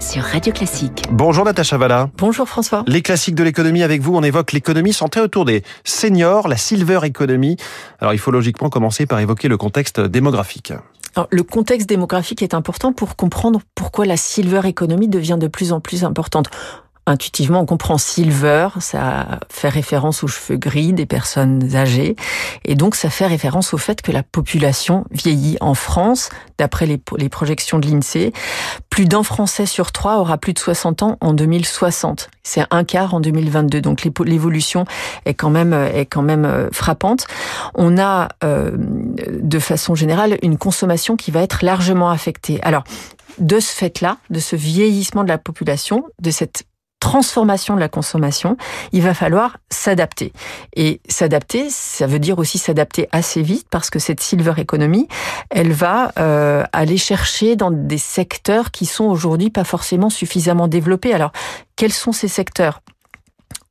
[0.00, 1.04] sur Radio Classique.
[1.10, 2.10] Bonjour Natacha Valla.
[2.18, 2.84] Bonjour François.
[2.86, 7.00] Les classiques de l'économie avec vous, on évoque l'économie centrée autour des seniors, la silver
[7.04, 7.56] economy.
[8.00, 10.72] Alors il faut logiquement commencer par évoquer le contexte démographique.
[11.14, 15.72] Alors, le contexte démographique est important pour comprendre pourquoi la silver economy devient de plus
[15.72, 16.50] en plus importante
[17.06, 22.16] intuitivement, on comprend silver, ça fait référence aux cheveux gris des personnes âgées,
[22.64, 27.00] et donc ça fait référence au fait que la population vieillit en France, d'après les,
[27.16, 28.32] les, projections de l'INSEE.
[28.90, 32.30] Plus d'un Français sur trois aura plus de 60 ans en 2060.
[32.42, 34.84] C'est un quart en 2022, donc l'évolution
[35.26, 37.26] est quand même est quand même euh, frappante.
[37.74, 42.58] On a euh, de façon générale une consommation qui va être largement affectée.
[42.62, 42.84] Alors
[43.38, 46.64] de ce fait-là, de ce vieillissement de la population, de cette
[47.06, 48.56] transformation de la consommation,
[48.90, 50.32] il va falloir s'adapter.
[50.74, 55.06] Et s'adapter, ça veut dire aussi s'adapter assez vite parce que cette silver economy,
[55.50, 61.14] elle va euh, aller chercher dans des secteurs qui sont aujourd'hui pas forcément suffisamment développés.
[61.14, 61.30] Alors,
[61.76, 62.80] quels sont ces secteurs?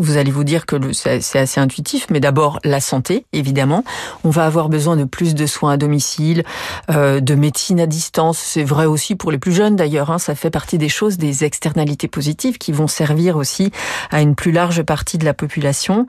[0.00, 3.84] Vous allez vous dire que c'est assez intuitif, mais d'abord la santé, évidemment.
[4.24, 6.42] On va avoir besoin de plus de soins à domicile,
[6.90, 8.38] euh, de médecine à distance.
[8.38, 10.10] C'est vrai aussi pour les plus jeunes d'ailleurs.
[10.10, 13.70] Hein, ça fait partie des choses, des externalités positives qui vont servir aussi
[14.10, 16.06] à une plus large partie de la population.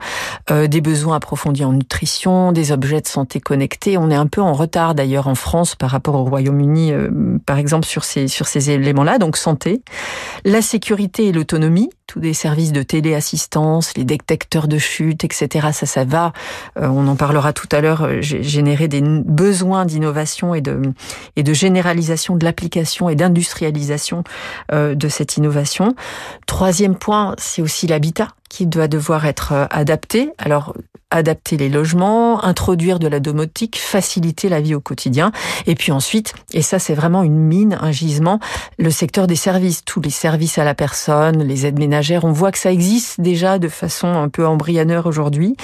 [0.50, 3.98] Euh, des besoins approfondis en nutrition, des objets de santé connectés.
[3.98, 7.10] On est un peu en retard d'ailleurs en France par rapport au Royaume-Uni, euh,
[7.46, 9.18] par exemple sur ces sur ces éléments-là.
[9.18, 9.82] Donc santé,
[10.44, 15.68] la sécurité et l'autonomie, tous des services de téléassistance les détecteurs de chute, etc.
[15.72, 16.32] Ça, ça va.
[16.78, 18.02] Euh, on en parlera tout à l'heure.
[18.02, 20.80] Euh, générer des besoins d'innovation et de
[21.36, 24.24] et de généralisation de l'application et d'industrialisation
[24.72, 25.94] euh, de cette innovation.
[26.46, 30.30] Troisième point, c'est aussi l'habitat qui doit devoir être adapté.
[30.36, 30.74] Alors
[31.12, 35.30] adapter les logements, introduire de la domotique, faciliter la vie au quotidien.
[35.66, 38.40] Et puis ensuite, et ça c'est vraiment une mine, un gisement,
[38.78, 42.50] le secteur des services, tous les services à la personne, les aides ménagères, on voit
[42.50, 45.56] que ça existe déjà de façon un peu embryonnaire aujourd'hui.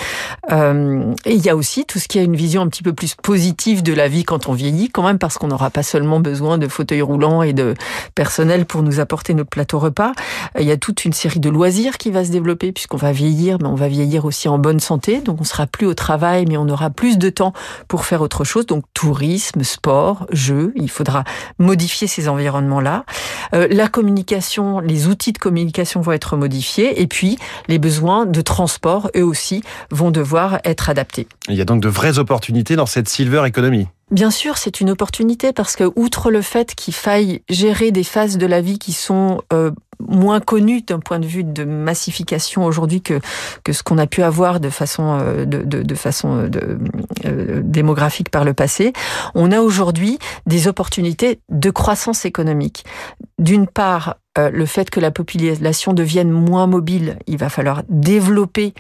[0.52, 2.92] Euh, et il y a aussi tout ce qui a une vision un petit peu
[2.92, 6.20] plus positive de la vie quand on vieillit, quand même, parce qu'on n'aura pas seulement
[6.20, 7.74] besoin de fauteuils roulants et de
[8.14, 10.12] personnel pour nous apporter notre plateau repas.
[10.58, 13.58] Il y a toute une série de loisirs qui va se développer puisqu'on va vieillir,
[13.60, 15.20] mais on va vieillir aussi en bonne santé.
[15.20, 17.52] Donc on sera plus au travail, mais on aura plus de temps
[17.88, 18.66] pour faire autre chose.
[18.66, 21.24] Donc tourisme, sport, jeux, il faudra
[21.58, 23.04] modifier ces environnements-là.
[23.52, 28.40] Euh, la communication, les outils de communication vont être modifiés, et puis les besoins de
[28.42, 31.26] transport, eux aussi, vont devoir être adaptés.
[31.48, 33.88] Il y a donc de vraies opportunités dans cette silver economy.
[34.12, 38.38] Bien sûr, c'est une opportunité parce que, outre le fait qu'il faille gérer des phases
[38.38, 43.02] de la vie qui sont euh, moins connues d'un point de vue de massification aujourd'hui
[43.02, 43.20] que
[43.70, 48.44] ce qu'on a pu avoir de façon euh, de, de, façon euh, de, démographique par
[48.44, 48.92] le passé,
[49.34, 52.84] on a aujourd'hui des opportunités de croissance économique.
[53.38, 58.72] D'une part, le fait que la population devienne moins mobile, il va falloir développer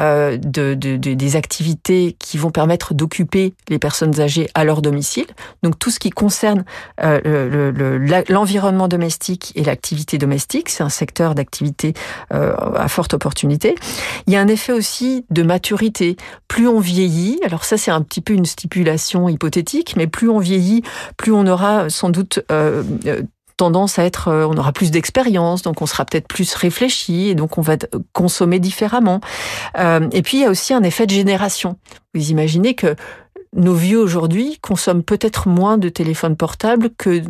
[0.00, 5.26] euh, de, de, des activités qui vont permettre d'occuper les personnes âgées à leur domicile.
[5.62, 6.64] Donc tout ce qui concerne
[7.02, 11.94] euh, l'environnement domestique et l'activité domestique, c'est un secteur d'activité
[12.32, 13.74] euh, à forte opportunité.
[14.26, 16.16] Il y a un effet aussi de maturité.
[16.48, 20.38] Plus on vieillit, alors ça c'est un petit peu une stipulation hypothétique, mais plus on
[20.38, 20.82] vieillit,
[21.16, 22.82] plus on aura sans doute euh,
[23.62, 27.36] tendance à être, euh, on aura plus d'expérience, donc on sera peut-être plus réfléchi, et
[27.36, 27.76] donc on va
[28.12, 29.20] consommer différemment.
[29.78, 31.76] Euh, et puis il y a aussi un effet de génération.
[32.12, 32.96] Vous imaginez que
[33.54, 37.22] nos vieux aujourd'hui consomment peut-être moins de téléphones portables que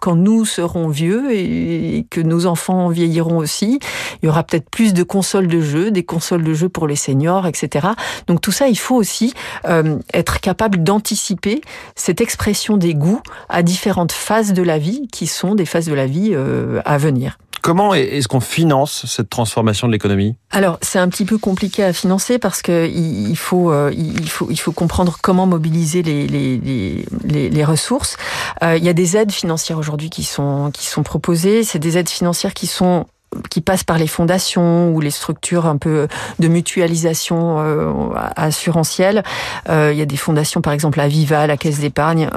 [0.00, 3.78] quand nous serons vieux et que nos enfants vieilliront aussi.
[4.22, 6.96] Il y aura peut-être plus de consoles de jeux, des consoles de jeux pour les
[6.96, 7.88] seniors, etc.
[8.26, 9.34] Donc tout ça, il faut aussi
[9.66, 11.60] euh, être capable d'anticiper
[11.96, 15.94] cette expression des goûts à différentes phases de la vie qui sont des phases de
[15.94, 17.38] la vie euh, à venir.
[17.62, 20.36] Comment est-ce qu'on finance cette transformation de l'économie?
[20.50, 24.48] Alors c'est un petit peu compliqué à financer parce que il faut euh, il faut
[24.50, 28.16] il faut comprendre comment mobiliser les les les, les ressources.
[28.62, 31.64] Euh, il y a des aides financières aujourd'hui qui sont qui sont proposées.
[31.64, 33.06] C'est des aides financières qui sont
[33.50, 37.92] qui passent par les fondations ou les structures un peu de mutualisation euh,
[38.36, 39.22] assurantielle.
[39.68, 42.30] Euh, il y a des fondations, par exemple la Viva, la Caisse d'épargne,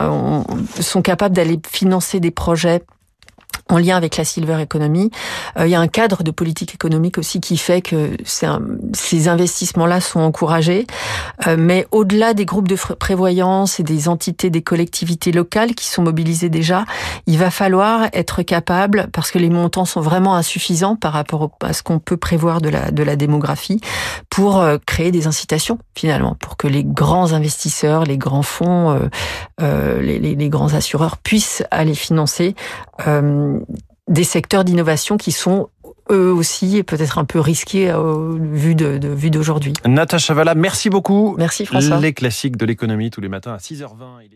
[0.80, 2.84] sont capables d'aller financer des projets
[3.72, 5.12] en lien avec la silver economy.
[5.58, 10.02] Euh, il y a un cadre de politique économique aussi qui fait que ces investissements-là
[10.02, 10.86] sont encouragés.
[11.48, 16.02] Euh, mais au-delà des groupes de prévoyance et des entités, des collectivités locales qui sont
[16.02, 16.86] mobilisées déjà,
[17.28, 21.74] il va falloir être capable, parce que les montants sont vraiment insuffisants par rapport à
[21.74, 23.80] ce qu'on peut prévoir de la, démographie,
[24.30, 29.00] pour euh, créer des incitations finalement, pour que les grands investisseurs, les grands fonds,
[29.60, 32.56] les, les, grands assureurs puissent aller financer
[34.08, 35.70] des secteurs d'innovation qui sont
[36.12, 39.74] eux aussi peut-être un peu risqués au vu de, de d'aujourd'hui.
[39.86, 41.36] Natacha Valla, merci beaucoup.
[41.38, 42.00] Merci François.
[42.00, 44.28] Les classiques de l'économie tous les matins à 6h20.